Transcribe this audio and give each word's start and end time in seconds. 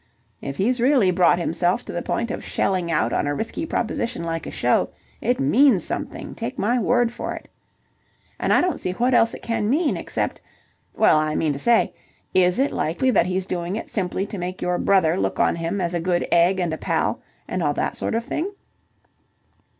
If 0.41 0.57
he's 0.57 0.81
really 0.81 1.11
brought 1.11 1.37
himself 1.37 1.85
to 1.85 1.93
the 1.93 2.01
point 2.01 2.31
of 2.31 2.43
shelling 2.43 2.91
out 2.91 3.13
on 3.13 3.27
a 3.27 3.35
risky 3.35 3.67
proposition 3.67 4.23
like 4.23 4.47
a 4.47 4.49
show, 4.49 4.89
it 5.21 5.39
means 5.39 5.83
something, 5.83 6.33
take 6.33 6.57
my 6.57 6.79
word 6.79 7.11
for 7.11 7.35
it. 7.35 7.47
And 8.39 8.51
I 8.51 8.61
don't 8.61 8.79
see 8.79 8.93
what 8.93 9.13
else 9.13 9.35
it 9.35 9.43
can 9.43 9.69
mean 9.69 9.95
except... 9.95 10.41
well, 10.95 11.17
I 11.19 11.35
mean 11.35 11.53
to 11.53 11.59
say, 11.59 11.93
is 12.33 12.57
it 12.57 12.71
likely 12.71 13.11
that 13.11 13.27
he's 13.27 13.45
doing 13.45 13.75
it 13.75 13.91
simply 13.91 14.25
to 14.25 14.39
make 14.39 14.59
your 14.59 14.79
brother 14.79 15.19
look 15.19 15.39
on 15.39 15.55
him 15.57 15.79
as 15.79 15.93
a 15.93 15.99
good 15.99 16.27
egg 16.31 16.59
and 16.59 16.73
a 16.73 16.79
pal, 16.79 17.21
and 17.47 17.61
all 17.61 17.75
that 17.75 17.95
sort 17.95 18.15
of 18.15 18.25
thing?" 18.25 18.51